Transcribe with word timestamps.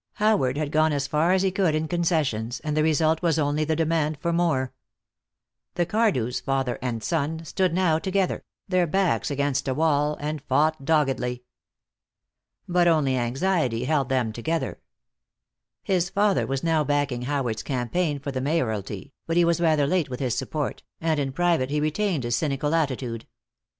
Howard 0.13 0.57
had 0.57 0.71
gone 0.71 0.91
as 0.91 1.05
far 1.05 1.31
as 1.31 1.43
he 1.43 1.51
could 1.51 1.75
in 1.75 1.87
concessions, 1.87 2.59
and 2.61 2.75
the 2.75 2.81
result 2.81 3.21
was 3.21 3.37
only 3.37 3.63
the 3.63 3.75
demand 3.75 4.17
for 4.19 4.33
more. 4.33 4.73
The 5.75 5.85
Cardews, 5.85 6.41
father 6.41 6.79
and 6.81 7.03
son, 7.03 7.45
stood 7.45 7.71
now 7.71 7.99
together, 7.99 8.43
their 8.67 8.87
backs 8.87 9.29
against 9.29 9.67
a 9.67 9.75
wall, 9.75 10.17
and 10.19 10.41
fought 10.41 10.85
doggedly. 10.85 11.43
But 12.67 12.87
only 12.87 13.15
anxiety 13.15 13.83
held 13.83 14.09
them 14.09 14.33
together. 14.33 14.79
His 15.83 16.09
father 16.09 16.47
was 16.47 16.63
now 16.63 16.83
backing 16.83 17.21
Howard's 17.21 17.61
campaign 17.61 18.17
for 18.17 18.31
the 18.31 18.41
mayoralty, 18.41 19.13
but 19.27 19.37
he 19.37 19.45
was 19.45 19.61
rather 19.61 19.85
late 19.85 20.09
with 20.09 20.19
his 20.19 20.35
support, 20.35 20.81
and 20.99 21.19
in 21.19 21.31
private 21.31 21.69
he 21.69 21.79
retained 21.79 22.23
his 22.23 22.35
cynical 22.35 22.73
attitude. 22.73 23.27